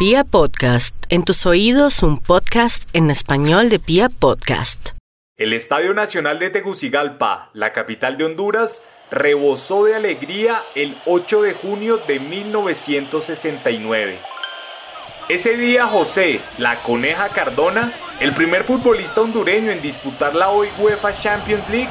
Pia 0.00 0.24
Podcast, 0.24 0.96
en 1.10 1.24
tus 1.24 1.44
oídos 1.44 2.02
un 2.02 2.16
podcast 2.16 2.88
en 2.94 3.10
español 3.10 3.68
de 3.68 3.78
Pia 3.78 4.08
Podcast. 4.08 4.92
El 5.36 5.52
Estadio 5.52 5.92
Nacional 5.92 6.38
de 6.38 6.48
Tegucigalpa, 6.48 7.50
la 7.52 7.74
capital 7.74 8.16
de 8.16 8.24
Honduras, 8.24 8.82
rebosó 9.10 9.84
de 9.84 9.94
alegría 9.94 10.62
el 10.74 10.96
8 11.04 11.42
de 11.42 11.52
junio 11.52 11.98
de 11.98 12.18
1969. 12.18 14.18
Ese 15.28 15.58
día 15.58 15.86
José, 15.86 16.40
la 16.56 16.82
coneja 16.82 17.28
Cardona, 17.28 17.92
el 18.20 18.32
primer 18.32 18.64
futbolista 18.64 19.20
hondureño 19.20 19.70
en 19.70 19.82
disputar 19.82 20.34
la 20.34 20.48
hoy 20.48 20.70
UEFA 20.78 21.12
Champions 21.12 21.68
League, 21.68 21.90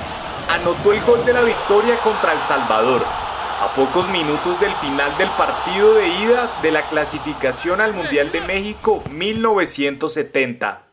anotó 0.49 0.93
el 0.93 1.01
gol 1.01 1.23
de 1.25 1.33
la 1.33 1.43
victoria 1.43 1.99
contra 1.99 2.33
El 2.33 2.43
Salvador, 2.43 3.05
a 3.59 3.73
pocos 3.73 4.09
minutos 4.09 4.57
del 4.61 4.73
final 4.75 5.17
del 5.17 5.29
partido 5.31 5.95
de 5.95 6.07
ida 6.07 6.49
de 6.61 6.71
la 6.71 6.87
clasificación 6.87 7.81
al 7.81 7.93
Mundial 7.93 8.31
de 8.31 8.39
México 8.39 9.03
1970. 9.11 10.83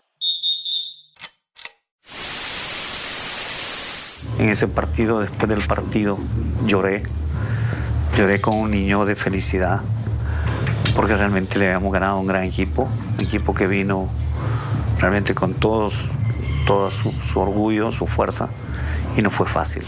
En 4.40 4.48
ese 4.48 4.66
partido, 4.66 5.20
después 5.20 5.48
del 5.48 5.64
partido, 5.66 6.18
lloré. 6.64 7.04
Lloré 8.16 8.40
como 8.40 8.60
un 8.60 8.72
niño 8.72 9.04
de 9.04 9.14
felicidad, 9.14 9.82
porque 10.96 11.16
realmente 11.16 11.60
le 11.60 11.66
habíamos 11.66 11.92
ganado 11.92 12.18
un 12.18 12.26
gran 12.26 12.42
equipo, 12.42 12.88
un 13.16 13.24
equipo 13.24 13.54
que 13.54 13.68
vino 13.68 14.10
realmente 14.98 15.34
con 15.34 15.54
todos, 15.54 16.10
todo 16.66 16.90
su, 16.90 17.12
su 17.22 17.38
orgullo, 17.38 17.92
su 17.92 18.08
fuerza, 18.08 18.50
y 19.16 19.22
no 19.22 19.30
fue 19.30 19.46
fácil. 19.46 19.84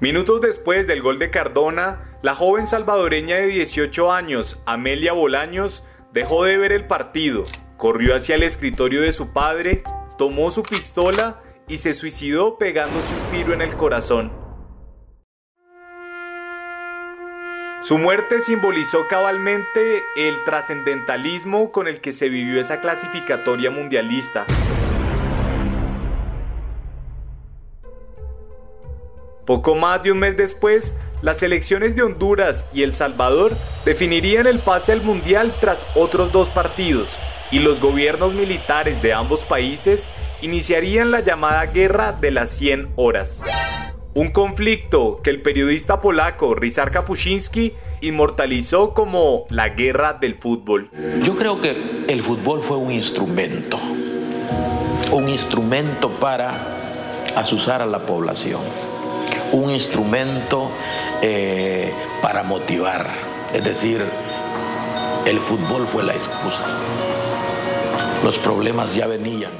Minutos 0.00 0.40
después 0.40 0.86
del 0.86 1.02
gol 1.02 1.18
de 1.18 1.28
Cardona, 1.28 2.18
la 2.22 2.34
joven 2.34 2.66
salvadoreña 2.66 3.36
de 3.36 3.48
18 3.48 4.10
años, 4.10 4.58
Amelia 4.64 5.12
Bolaños, 5.12 5.84
dejó 6.10 6.44
de 6.44 6.56
ver 6.56 6.72
el 6.72 6.86
partido, 6.86 7.42
corrió 7.76 8.16
hacia 8.16 8.36
el 8.36 8.42
escritorio 8.42 9.02
de 9.02 9.12
su 9.12 9.34
padre, 9.34 9.82
tomó 10.16 10.50
su 10.50 10.62
pistola 10.62 11.42
y 11.68 11.76
se 11.76 11.92
suicidó 11.92 12.56
pegándose 12.56 13.14
un 13.14 13.30
tiro 13.30 13.52
en 13.52 13.60
el 13.60 13.76
corazón. 13.76 14.32
Su 17.82 17.98
muerte 17.98 18.40
simbolizó 18.40 19.06
cabalmente 19.06 20.02
el 20.16 20.44
trascendentalismo 20.44 21.72
con 21.72 21.88
el 21.88 22.00
que 22.00 22.12
se 22.12 22.30
vivió 22.30 22.58
esa 22.58 22.80
clasificatoria 22.80 23.70
mundialista. 23.70 24.46
Poco 29.50 29.74
más 29.74 30.00
de 30.04 30.12
un 30.12 30.20
mes 30.20 30.36
después, 30.36 30.94
las 31.22 31.42
elecciones 31.42 31.96
de 31.96 32.04
Honduras 32.04 32.64
y 32.72 32.84
El 32.84 32.92
Salvador 32.92 33.56
definirían 33.84 34.46
el 34.46 34.60
pase 34.60 34.92
al 34.92 35.02
Mundial 35.02 35.56
tras 35.60 35.88
otros 35.96 36.30
dos 36.30 36.48
partidos, 36.50 37.18
y 37.50 37.58
los 37.58 37.80
gobiernos 37.80 38.32
militares 38.32 39.02
de 39.02 39.12
ambos 39.12 39.44
países 39.44 40.08
iniciarían 40.40 41.10
la 41.10 41.18
llamada 41.18 41.66
Guerra 41.66 42.12
de 42.12 42.30
las 42.30 42.50
100 42.50 42.90
Horas. 42.94 43.42
Un 44.14 44.28
conflicto 44.28 45.20
que 45.20 45.30
el 45.30 45.42
periodista 45.42 46.00
polaco 46.00 46.54
Rizar 46.54 46.92
Kapuscinski 46.92 47.74
inmortalizó 48.02 48.94
como 48.94 49.46
la 49.48 49.70
guerra 49.70 50.12
del 50.12 50.36
fútbol. 50.36 50.90
Yo 51.24 51.34
creo 51.34 51.60
que 51.60 52.04
el 52.06 52.22
fútbol 52.22 52.62
fue 52.62 52.76
un 52.76 52.92
instrumento, 52.92 53.80
un 55.10 55.28
instrumento 55.28 56.08
para 56.20 56.54
asusar 57.34 57.82
a 57.82 57.86
la 57.86 58.06
población 58.06 58.60
un 59.52 59.70
instrumento 59.70 60.70
eh, 61.22 61.92
para 62.22 62.42
motivar. 62.42 63.08
Es 63.52 63.64
decir, 63.64 64.04
el 65.26 65.40
fútbol 65.40 65.86
fue 65.92 66.02
la 66.02 66.14
excusa. 66.14 66.64
Los 68.24 68.38
problemas 68.38 68.94
ya 68.94 69.06
venían. 69.06 69.52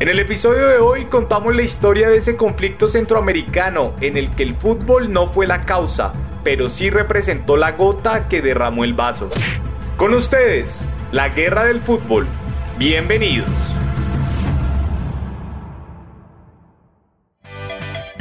En 0.00 0.08
el 0.08 0.18
episodio 0.18 0.66
de 0.68 0.78
hoy 0.78 1.04
contamos 1.04 1.54
la 1.54 1.62
historia 1.62 2.08
de 2.08 2.16
ese 2.16 2.36
conflicto 2.36 2.88
centroamericano 2.88 3.92
en 4.00 4.16
el 4.16 4.30
que 4.34 4.42
el 4.42 4.56
fútbol 4.56 5.12
no 5.12 5.26
fue 5.26 5.46
la 5.46 5.60
causa, 5.60 6.12
pero 6.42 6.70
sí 6.70 6.88
representó 6.88 7.58
la 7.58 7.72
gota 7.72 8.26
que 8.26 8.40
derramó 8.40 8.84
el 8.84 8.94
vaso. 8.94 9.28
Con 9.98 10.14
ustedes, 10.14 10.82
la 11.12 11.28
guerra 11.28 11.64
del 11.64 11.80
fútbol. 11.80 12.26
Bienvenidos. 12.78 13.79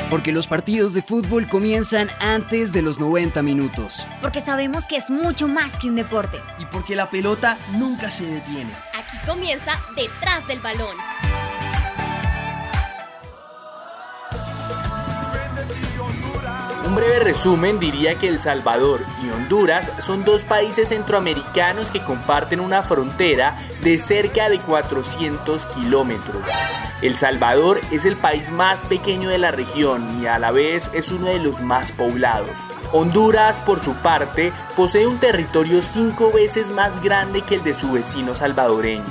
Porque 0.09 0.31
los 0.31 0.47
partidos 0.47 0.93
de 0.93 1.03
fútbol 1.03 1.47
comienzan 1.47 2.09
antes 2.19 2.73
de 2.73 2.81
los 2.81 2.99
90 2.99 3.43
minutos. 3.43 4.07
Porque 4.21 4.41
sabemos 4.41 4.85
que 4.85 4.97
es 4.97 5.11
mucho 5.11 5.47
más 5.47 5.77
que 5.77 5.87
un 5.87 5.95
deporte. 5.95 6.41
Y 6.57 6.65
porque 6.65 6.95
la 6.95 7.11
pelota 7.11 7.59
nunca 7.73 8.09
se 8.09 8.25
detiene. 8.25 8.71
Aquí 8.97 9.17
comienza 9.27 9.73
Detrás 9.95 10.47
del 10.47 10.59
Balón. 10.59 10.97
Un 16.87 16.95
breve 16.95 17.19
resumen 17.19 17.79
diría 17.79 18.15
que 18.15 18.27
El 18.27 18.41
Salvador 18.41 19.05
y 19.23 19.29
Honduras 19.29 19.91
son 19.99 20.25
dos 20.25 20.41
países 20.41 20.89
centroamericanos 20.89 21.91
que 21.91 22.03
comparten 22.03 22.59
una 22.59 22.81
frontera 22.81 23.55
de 23.83 23.99
cerca 23.99 24.49
de 24.49 24.57
400 24.57 25.67
kilómetros. 25.67 26.41
El 27.01 27.15
Salvador 27.15 27.79
es 27.91 28.03
el 28.03 28.17
país 28.17 28.51
más 28.51 28.81
pequeño 28.81 29.29
de 29.29 29.37
la 29.37 29.51
región 29.51 30.21
y 30.21 30.25
a 30.25 30.37
la 30.37 30.51
vez 30.51 30.89
es 30.93 31.11
uno 31.11 31.27
de 31.27 31.39
los 31.39 31.61
más 31.61 31.93
poblados. 31.93 32.51
Honduras, 32.91 33.57
por 33.59 33.81
su 33.81 33.93
parte, 33.93 34.51
posee 34.75 35.07
un 35.07 35.17
territorio 35.17 35.81
cinco 35.81 36.31
veces 36.33 36.71
más 36.71 37.01
grande 37.01 37.41
que 37.41 37.55
el 37.55 37.63
de 37.63 37.73
su 37.73 37.93
vecino 37.93 38.35
salvadoreño. 38.35 39.05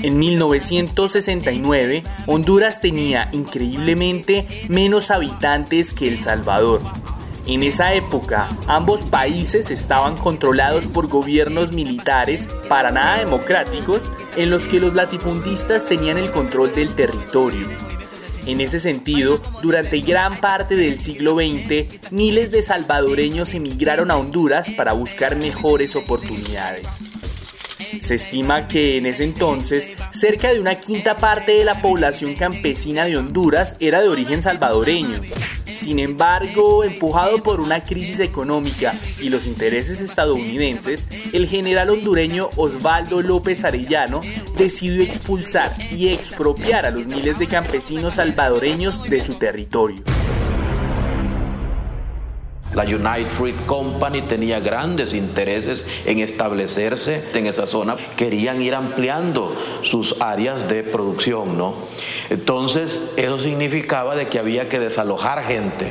En 0.00 0.16
1969, 0.16 2.04
Honduras 2.26 2.80
tenía 2.80 3.30
increíblemente 3.32 4.46
menos 4.68 5.10
habitantes 5.10 5.92
que 5.92 6.06
El 6.06 6.18
Salvador, 6.20 6.80
en 7.48 7.62
esa 7.62 7.94
época, 7.94 8.46
ambos 8.66 9.00
países 9.06 9.70
estaban 9.70 10.18
controlados 10.18 10.86
por 10.86 11.08
gobiernos 11.08 11.72
militares 11.72 12.46
para 12.68 12.90
nada 12.90 13.18
democráticos 13.18 14.02
en 14.36 14.50
los 14.50 14.64
que 14.64 14.78
los 14.78 14.92
latifundistas 14.92 15.86
tenían 15.86 16.18
el 16.18 16.30
control 16.30 16.74
del 16.74 16.94
territorio. 16.94 17.66
En 18.44 18.60
ese 18.60 18.78
sentido, 18.78 19.40
durante 19.62 20.00
gran 20.00 20.40
parte 20.40 20.76
del 20.76 21.00
siglo 21.00 21.36
XX, 21.36 22.10
miles 22.10 22.50
de 22.50 22.60
salvadoreños 22.60 23.54
emigraron 23.54 24.10
a 24.10 24.16
Honduras 24.16 24.70
para 24.70 24.92
buscar 24.92 25.36
mejores 25.36 25.96
oportunidades. 25.96 26.86
Se 28.02 28.16
estima 28.16 28.68
que 28.68 28.98
en 28.98 29.06
ese 29.06 29.24
entonces 29.24 29.90
cerca 30.12 30.52
de 30.52 30.60
una 30.60 30.78
quinta 30.78 31.16
parte 31.16 31.52
de 31.52 31.64
la 31.64 31.80
población 31.80 32.34
campesina 32.34 33.06
de 33.06 33.16
Honduras 33.16 33.76
era 33.80 34.02
de 34.02 34.08
origen 34.08 34.42
salvadoreño. 34.42 35.22
Sin 35.78 36.00
embargo, 36.00 36.82
empujado 36.82 37.40
por 37.40 37.60
una 37.60 37.84
crisis 37.84 38.18
económica 38.18 38.92
y 39.20 39.28
los 39.28 39.46
intereses 39.46 40.00
estadounidenses, 40.00 41.06
el 41.32 41.46
general 41.46 41.90
hondureño 41.90 42.50
Osvaldo 42.56 43.22
López 43.22 43.62
Arellano 43.62 44.20
decidió 44.56 45.04
expulsar 45.04 45.72
y 45.92 46.08
expropiar 46.08 46.84
a 46.84 46.90
los 46.90 47.06
miles 47.06 47.38
de 47.38 47.46
campesinos 47.46 48.14
salvadoreños 48.14 49.04
de 49.04 49.22
su 49.22 49.34
territorio. 49.34 50.02
La 52.78 52.84
United 52.84 53.30
Fruit 53.30 53.66
Company 53.66 54.22
tenía 54.22 54.60
grandes 54.60 55.12
intereses 55.12 55.84
en 56.06 56.20
establecerse 56.20 57.24
en 57.34 57.48
esa 57.48 57.66
zona, 57.66 57.96
querían 58.16 58.62
ir 58.62 58.76
ampliando 58.76 59.56
sus 59.82 60.14
áreas 60.20 60.68
de 60.68 60.84
producción, 60.84 61.58
¿no? 61.58 61.74
Entonces, 62.30 63.02
eso 63.16 63.36
significaba 63.40 64.14
de 64.14 64.28
que 64.28 64.38
había 64.38 64.68
que 64.68 64.78
desalojar 64.78 65.42
gente. 65.42 65.90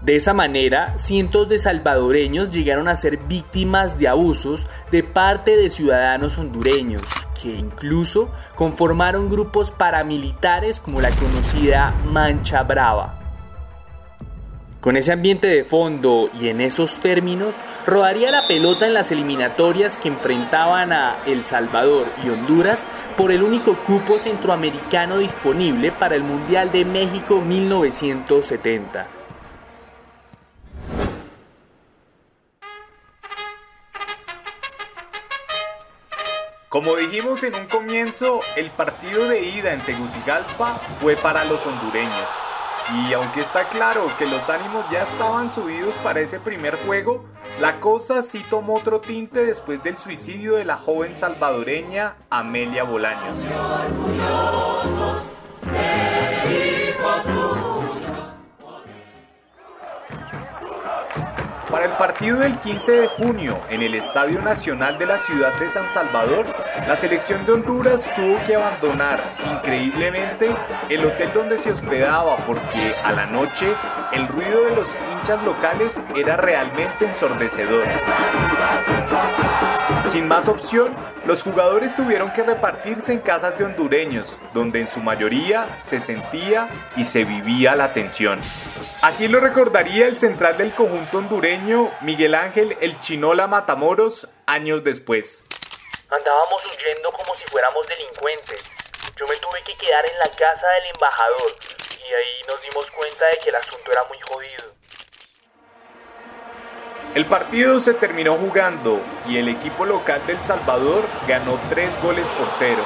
De 0.00 0.16
esa 0.16 0.32
manera, 0.32 0.96
cientos 0.96 1.50
de 1.50 1.58
salvadoreños 1.58 2.50
llegaron 2.50 2.88
a 2.88 2.96
ser 2.96 3.18
víctimas 3.18 3.98
de 3.98 4.08
abusos 4.08 4.66
de 4.90 5.02
parte 5.02 5.58
de 5.58 5.68
ciudadanos 5.68 6.38
hondureños, 6.38 7.02
que 7.42 7.50
incluso 7.50 8.30
conformaron 8.54 9.28
grupos 9.28 9.70
paramilitares 9.70 10.80
como 10.80 11.02
la 11.02 11.10
conocida 11.10 11.94
Mancha 12.06 12.62
Brava. 12.62 13.21
Con 14.82 14.96
ese 14.96 15.12
ambiente 15.12 15.46
de 15.46 15.62
fondo 15.62 16.28
y 16.40 16.48
en 16.48 16.60
esos 16.60 16.98
términos, 16.98 17.54
rodaría 17.86 18.32
la 18.32 18.48
pelota 18.48 18.84
en 18.84 18.94
las 18.94 19.12
eliminatorias 19.12 19.96
que 19.96 20.08
enfrentaban 20.08 20.92
a 20.92 21.18
El 21.24 21.46
Salvador 21.46 22.08
y 22.24 22.30
Honduras 22.30 22.84
por 23.16 23.30
el 23.30 23.44
único 23.44 23.76
cupo 23.84 24.18
centroamericano 24.18 25.18
disponible 25.18 25.92
para 25.92 26.16
el 26.16 26.24
Mundial 26.24 26.72
de 26.72 26.84
México 26.84 27.40
1970. 27.40 29.06
Como 36.68 36.96
dijimos 36.96 37.44
en 37.44 37.54
un 37.54 37.66
comienzo, 37.66 38.40
el 38.56 38.72
partido 38.72 39.28
de 39.28 39.44
ida 39.44 39.74
en 39.74 39.82
Tegucigalpa 39.82 40.80
fue 40.96 41.14
para 41.14 41.44
los 41.44 41.64
hondureños. 41.66 42.51
Y 42.90 43.12
aunque 43.12 43.40
está 43.40 43.68
claro 43.68 44.06
que 44.18 44.26
los 44.26 44.50
ánimos 44.50 44.84
ya 44.90 45.02
estaban 45.02 45.48
subidos 45.48 45.94
para 46.02 46.20
ese 46.20 46.40
primer 46.40 46.76
juego, 46.84 47.24
la 47.60 47.80
cosa 47.80 48.22
sí 48.22 48.44
tomó 48.50 48.76
otro 48.76 49.00
tinte 49.00 49.44
después 49.44 49.82
del 49.82 49.96
suicidio 49.96 50.56
de 50.56 50.64
la 50.64 50.76
joven 50.76 51.14
salvadoreña 51.14 52.16
Amelia 52.30 52.84
Bolaños. 52.84 53.36
Partido 62.02 62.38
del 62.38 62.58
15 62.58 62.92
de 62.92 63.06
junio 63.06 63.60
en 63.70 63.80
el 63.80 63.94
Estadio 63.94 64.42
Nacional 64.42 64.98
de 64.98 65.06
la 65.06 65.18
ciudad 65.18 65.56
de 65.60 65.68
San 65.68 65.88
Salvador, 65.88 66.46
la 66.88 66.96
selección 66.96 67.46
de 67.46 67.52
Honduras 67.52 68.10
tuvo 68.16 68.42
que 68.42 68.56
abandonar 68.56 69.22
increíblemente 69.48 70.52
el 70.88 71.04
hotel 71.04 71.30
donde 71.32 71.56
se 71.56 71.70
hospedaba 71.70 72.38
porque 72.38 72.92
a 73.04 73.12
la 73.12 73.26
noche 73.26 73.72
el 74.10 74.26
ruido 74.26 74.64
de 74.64 74.74
los 74.74 74.88
hinchas 75.22 75.42
locales 75.44 76.00
era 76.16 76.36
realmente 76.36 77.04
ensordecedor. 77.04 77.86
Sin 80.08 80.26
más 80.26 80.48
opción, 80.48 80.96
los 81.24 81.44
jugadores 81.44 81.94
tuvieron 81.94 82.32
que 82.32 82.42
repartirse 82.42 83.12
en 83.12 83.20
casas 83.20 83.56
de 83.56 83.64
hondureños, 83.64 84.36
donde 84.52 84.80
en 84.80 84.88
su 84.88 84.98
mayoría 84.98 85.78
se 85.78 86.00
sentía 86.00 86.68
y 86.96 87.04
se 87.04 87.24
vivía 87.24 87.76
la 87.76 87.92
tensión. 87.92 88.40
Así 89.00 89.28
lo 89.28 89.38
recordaría 89.38 90.08
el 90.08 90.16
central 90.16 90.58
del 90.58 90.74
conjunto 90.74 91.18
hondureño, 91.18 91.92
Miguel 92.00 92.34
Ángel 92.34 92.76
El 92.80 92.98
Chinola 92.98 93.46
Matamoros, 93.46 94.26
años 94.46 94.82
después. 94.82 95.44
Andábamos 96.10 96.62
huyendo 96.66 97.12
como 97.12 97.32
si 97.36 97.44
fuéramos 97.44 97.86
delincuentes. 97.86 98.70
Yo 99.16 99.26
me 99.28 99.36
tuve 99.36 99.62
que 99.64 99.76
quedar 99.76 100.04
en 100.04 100.18
la 100.18 100.36
casa 100.36 100.66
del 100.66 100.90
embajador 100.92 101.52
y 101.96 102.12
ahí 102.12 102.42
nos 102.48 102.60
dimos 102.60 102.90
cuenta 102.90 103.24
de 103.26 103.38
que 103.38 103.50
el 103.50 103.54
asunto 103.54 103.92
era 103.92 104.02
muy 104.08 104.18
jodido. 104.20 104.81
El 107.14 107.26
partido 107.26 107.78
se 107.78 107.92
terminó 107.92 108.36
jugando 108.36 108.98
y 109.28 109.36
el 109.36 109.48
equipo 109.48 109.84
local 109.84 110.22
del 110.26 110.40
Salvador 110.40 111.04
ganó 111.28 111.60
tres 111.68 111.92
goles 112.02 112.30
por 112.30 112.48
cero. 112.50 112.82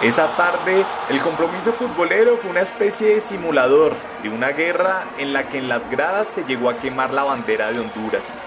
Esa 0.00 0.34
tarde, 0.34 0.86
el 1.10 1.20
compromiso 1.20 1.74
futbolero 1.74 2.38
fue 2.38 2.48
una 2.48 2.62
especie 2.62 3.14
de 3.14 3.20
simulador 3.20 3.92
de 4.22 4.30
una 4.30 4.52
guerra 4.52 5.04
en 5.18 5.34
la 5.34 5.46
que 5.50 5.58
en 5.58 5.68
las 5.68 5.90
gradas 5.90 6.28
se 6.28 6.44
llegó 6.44 6.70
a 6.70 6.78
quemar 6.78 7.12
la 7.12 7.24
bandera 7.24 7.70
de 7.70 7.80
Honduras. 7.80 8.40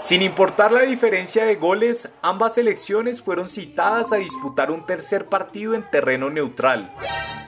Sin 0.00 0.22
importar 0.22 0.72
la 0.72 0.82
diferencia 0.82 1.44
de 1.44 1.54
goles, 1.54 2.08
ambas 2.20 2.54
selecciones 2.54 3.22
fueron 3.22 3.48
citadas 3.48 4.10
a 4.10 4.16
disputar 4.16 4.72
un 4.72 4.84
tercer 4.86 5.26
partido 5.26 5.74
en 5.74 5.88
terreno 5.88 6.30
neutral. 6.30 6.92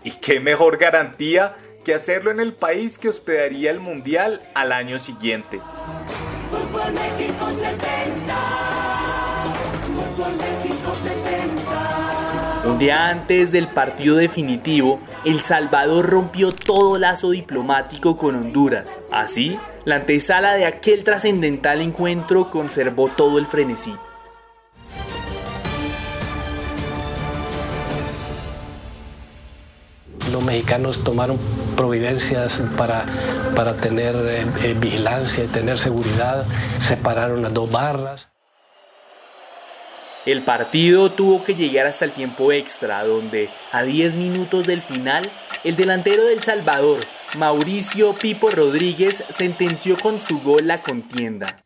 ¿Y 0.05 0.13
qué 0.13 0.39
mejor 0.39 0.79
garantía 0.79 1.57
que 1.85 1.93
hacerlo 1.93 2.31
en 2.31 2.39
el 2.39 2.55
país 2.55 2.99
que 2.99 3.09
hospedaría 3.09 3.73
el 3.73 3.81
Mundial 3.81 4.49
al 4.55 4.71
año 4.71 5.01
siguiente? 5.01 5.61
Un 12.67 12.79
día 12.79 13.09
antes 13.09 13.51
del 13.53 13.69
partido 13.69 14.17
definitivo, 14.17 15.01
El 15.25 15.41
Salvador 15.41 16.07
rompió 16.07 16.53
todo 16.53 16.99
lazo 16.99 17.31
diplomático 17.31 18.17
con 18.17 18.35
Honduras. 18.35 19.01
Así, 19.11 19.59
la 19.85 19.97
antesala 19.97 20.55
de 20.55 20.67
aquel 20.67 21.05
trascendental 21.05 21.81
encuentro 21.81 22.51
conservó 22.51 23.09
todo 23.09 23.39
el 23.39 23.47
frenesí. 23.47 23.95
Los 30.33 30.43
mexicanos 30.43 31.03
tomaron 31.05 31.39
providencias 31.77 32.63
para, 32.77 33.07
para 33.55 33.75
tener 33.75 34.15
eh, 34.17 34.47
eh, 34.63 34.75
vigilancia 34.79 35.45
y 35.45 35.47
tener 35.49 35.79
seguridad, 35.79 36.47
separaron 36.79 37.43
las 37.43 37.55
dos 37.55 37.71
barras. 37.71 38.29
El 40.27 40.43
partido 40.43 41.11
tuvo 41.13 41.43
que 41.43 41.55
llegar 41.55 41.87
hasta 41.87 42.05
el 42.05 42.13
tiempo 42.13 42.53
extra, 42.53 43.03
donde 43.05 43.49
a 43.73 43.83
10 43.83 44.17
minutos 44.17 44.67
del 44.67 44.83
final, 44.83 45.31
el 45.65 45.77
delantero 45.77 46.25
del 46.25 46.43
Salvador, 46.43 47.01
Mauricio 47.39 48.15
Pipo 48.15 48.51
Rodríguez, 48.51 49.25
sentenció 49.31 49.97
con 49.97 50.21
su 50.21 50.41
gol 50.41 50.67
la 50.67 50.83
contienda. 50.83 51.65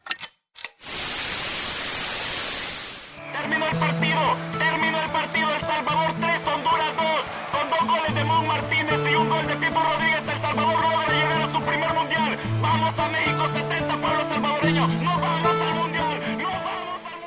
Vamos 12.83 12.99
a 12.99 13.09
México 13.11 13.49
70 13.55 14.01
pueblos 14.01 14.29
salvadoreños, 14.29 14.89
no 14.89 15.21
vamos 15.21 15.49
al 15.61 15.75
mundial, 15.77 16.39
no 16.39 16.49
vamos 16.51 16.77
al 16.77 17.05
mundial. 17.05 17.19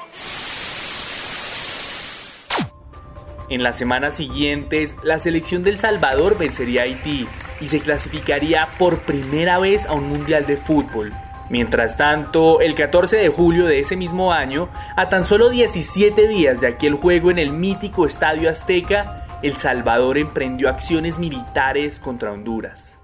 En 3.48 3.64
las 3.64 3.78
semanas 3.78 4.16
siguientes, 4.16 4.98
la 5.02 5.18
selección 5.18 5.64
del 5.64 5.78
Salvador 5.78 6.38
vencería 6.38 6.82
a 6.82 6.84
Haití 6.84 7.26
y 7.62 7.68
se 7.68 7.80
clasificaría 7.80 8.68
por 8.78 9.00
primera 9.04 9.58
vez 9.58 9.86
a 9.86 9.94
un 9.94 10.10
mundial 10.10 10.46
de 10.46 10.58
fútbol. 10.58 11.14
Mientras 11.50 11.96
tanto, 11.96 12.60
el 12.60 12.76
14 12.76 13.16
de 13.16 13.30
julio 13.30 13.66
de 13.66 13.80
ese 13.80 13.96
mismo 13.96 14.34
año, 14.34 14.68
a 14.98 15.08
tan 15.08 15.24
solo 15.24 15.50
17 15.50 16.28
días 16.28 16.60
de 16.60 16.68
aquel 16.68 16.96
juego 16.96 17.32
en 17.32 17.40
el 17.40 17.54
mítico 17.54 18.06
Estadio 18.06 18.50
Azteca, 18.50 19.26
El 19.42 19.56
Salvador 19.56 20.18
emprendió 20.18 20.68
acciones 20.68 21.18
militares 21.18 21.98
contra 22.00 22.34
Honduras. 22.34 22.98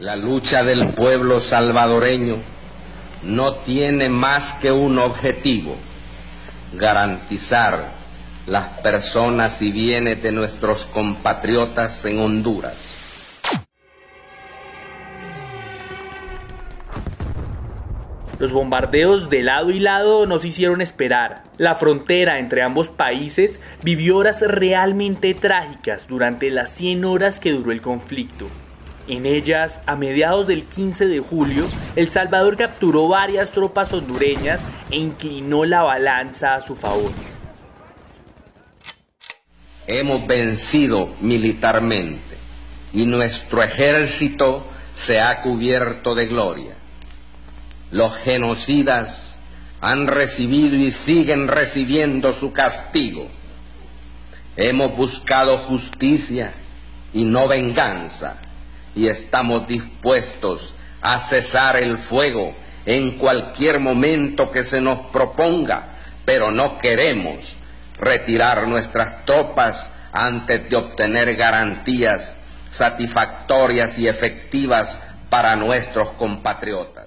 La 0.00 0.14
lucha 0.14 0.62
del 0.62 0.94
pueblo 0.94 1.48
salvadoreño 1.48 2.42
no 3.22 3.60
tiene 3.64 4.10
más 4.10 4.60
que 4.60 4.70
un 4.70 4.98
objetivo, 4.98 5.74
garantizar 6.74 7.94
las 8.44 8.78
personas 8.80 9.52
y 9.58 9.72
bienes 9.72 10.22
de 10.22 10.32
nuestros 10.32 10.84
compatriotas 10.92 12.04
en 12.04 12.18
Honduras. 12.18 12.92
Los 18.38 18.52
bombardeos 18.52 19.30
de 19.30 19.42
lado 19.42 19.70
y 19.70 19.78
lado 19.78 20.26
nos 20.26 20.44
hicieron 20.44 20.82
esperar. 20.82 21.44
La 21.56 21.74
frontera 21.74 22.38
entre 22.38 22.62
ambos 22.62 22.90
países 22.90 23.62
vivió 23.82 24.18
horas 24.18 24.42
realmente 24.46 25.32
trágicas 25.32 26.06
durante 26.06 26.50
las 26.50 26.70
100 26.74 27.06
horas 27.06 27.40
que 27.40 27.52
duró 27.52 27.72
el 27.72 27.80
conflicto. 27.80 28.46
En 29.08 29.24
ellas, 29.24 29.82
a 29.86 29.94
mediados 29.94 30.48
del 30.48 30.64
15 30.64 31.06
de 31.06 31.20
julio, 31.20 31.64
El 31.94 32.08
Salvador 32.08 32.56
capturó 32.56 33.06
varias 33.06 33.52
tropas 33.52 33.92
hondureñas 33.92 34.68
e 34.90 34.96
inclinó 34.96 35.64
la 35.64 35.82
balanza 35.82 36.56
a 36.56 36.60
su 36.60 36.74
favor. 36.74 37.12
Hemos 39.86 40.26
vencido 40.26 41.14
militarmente 41.20 42.36
y 42.92 43.06
nuestro 43.06 43.62
ejército 43.62 44.66
se 45.06 45.20
ha 45.20 45.40
cubierto 45.42 46.16
de 46.16 46.26
gloria. 46.26 46.74
Los 47.92 48.12
genocidas 48.24 49.16
han 49.80 50.08
recibido 50.08 50.74
y 50.74 50.90
siguen 51.06 51.46
recibiendo 51.46 52.34
su 52.40 52.52
castigo. 52.52 53.28
Hemos 54.56 54.96
buscado 54.96 55.58
justicia 55.68 56.54
y 57.12 57.24
no 57.24 57.46
venganza 57.46 58.40
y 58.96 59.08
estamos 59.08 59.68
dispuestos 59.68 60.74
a 61.02 61.28
cesar 61.28 61.80
el 61.80 61.98
fuego 62.08 62.54
en 62.86 63.18
cualquier 63.18 63.78
momento 63.78 64.50
que 64.50 64.64
se 64.64 64.80
nos 64.80 65.10
proponga, 65.12 65.98
pero 66.24 66.50
no 66.50 66.78
queremos 66.78 67.44
retirar 67.98 68.66
nuestras 68.66 69.24
tropas 69.26 69.76
antes 70.12 70.68
de 70.70 70.76
obtener 70.76 71.36
garantías 71.36 72.36
satisfactorias 72.78 73.98
y 73.98 74.08
efectivas 74.08 74.84
para 75.28 75.54
nuestros 75.56 76.12
compatriotas. 76.12 77.06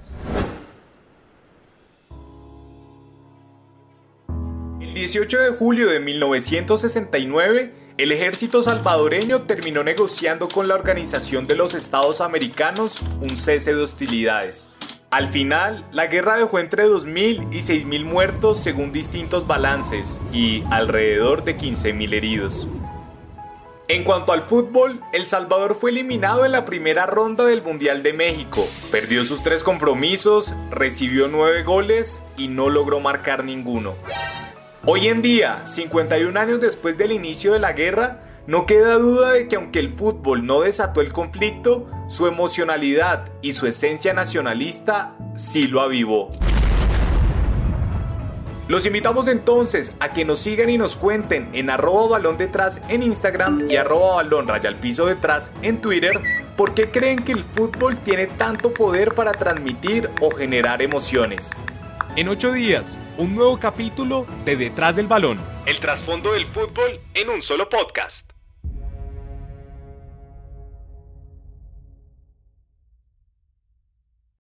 El 4.80 4.94
18 4.94 5.40
de 5.40 5.50
julio 5.52 5.90
de 5.90 6.00
1969, 6.00 7.74
el 8.00 8.14
ejército 8.14 8.62
salvadoreño 8.62 9.42
terminó 9.42 9.84
negociando 9.84 10.48
con 10.48 10.70
la 10.70 10.76
Organización 10.76 11.46
de 11.48 11.58
los 11.58 11.74
Estados 11.74 12.22
Americanos 12.22 13.02
un 13.20 13.36
cese 13.36 13.76
de 13.76 13.82
hostilidades. 13.82 14.70
Al 15.10 15.28
final, 15.28 15.86
la 15.92 16.08
guerra 16.08 16.38
dejó 16.38 16.60
entre 16.60 16.88
2.000 16.88 17.50
y 17.52 17.58
6.000 17.58 18.06
muertos 18.06 18.64
según 18.64 18.94
distintos 18.94 19.48
balances 19.48 20.22
y 20.32 20.64
alrededor 20.72 21.44
de 21.44 21.58
15.000 21.58 22.14
heridos. 22.14 22.70
En 23.90 24.06
cuanto 24.06 24.32
al 24.32 24.44
fútbol, 24.44 25.02
El 25.12 25.26
Salvador 25.26 25.76
fue 25.76 25.92
eliminado 25.92 26.46
en 26.46 26.54
la 26.54 26.64
primera 26.64 27.06
ronda 27.06 27.44
del 27.44 27.64
Mundial 27.64 28.02
de 28.02 28.14
México, 28.14 28.66
perdió 28.92 29.26
sus 29.26 29.44
tres 29.44 29.62
compromisos, 29.62 30.54
recibió 30.72 31.28
nueve 31.28 31.64
goles 31.64 32.22
y 32.38 32.48
no 32.48 32.70
logró 32.70 33.02
marcar 33.02 33.44
ninguno. 33.44 33.96
Hoy 34.86 35.10
en 35.10 35.22
día, 35.22 35.66
51 35.66 36.40
años 36.40 36.62
después 36.62 36.98
del 36.98 37.12
inicio 37.12 37.52
de 37.52 37.60
la 37.60 37.74
guerra, 37.74 38.22
no 38.48 38.66
queda 38.66 38.94
duda 38.94 39.34
de 39.34 39.50
que 39.50 39.58
aunque 39.58 39.80
el 39.80 39.90
fútbol 39.90 40.46
no 40.46 40.62
desató 40.62 41.02
el 41.02 41.12
conflicto, 41.12 41.90
su 42.08 42.28
emocionalidad 42.28 43.30
y 43.42 43.54
su 43.54 43.68
esencia 43.68 44.14
nacionalista 44.14 45.18
sí 45.36 45.68
lo 45.68 45.82
avivó. 45.82 46.32
Los 48.70 48.86
invitamos 48.86 49.28
entonces 49.28 49.94
a 50.00 50.14
que 50.14 50.24
nos 50.24 50.40
sigan 50.40 50.70
y 50.70 50.78
nos 50.78 50.96
cuenten 50.96 51.50
en 51.52 51.70
arroba 51.70 52.08
balón 52.08 52.38
detrás 52.38 52.82
en 52.88 53.04
Instagram 53.04 53.70
y 53.70 53.76
arroba 53.76 54.24
piso 54.80 55.08
detrás 55.08 55.52
en 55.62 55.82
Twitter 55.82 56.22
por 56.56 56.74
qué 56.74 56.90
creen 56.90 57.22
que 57.24 57.34
el 57.34 57.44
fútbol 57.44 57.98
tiene 57.98 58.28
tanto 58.28 58.74
poder 58.74 59.14
para 59.14 59.34
transmitir 59.34 60.10
o 60.22 60.32
generar 60.32 60.82
emociones. 60.82 61.52
En 62.16 62.28
ocho 62.28 62.52
días, 62.52 62.98
un 63.18 63.36
nuevo 63.36 63.60
capítulo 63.60 64.26
de 64.44 64.58
Detrás 64.58 64.96
del 64.96 65.06
Balón. 65.06 65.40
El 65.68 65.80
trasfondo 65.80 66.34
del 66.34 66.46
fútbol 66.48 67.00
en 67.14 67.30
un 67.30 67.44
solo 67.44 67.70
podcast. 67.70 68.29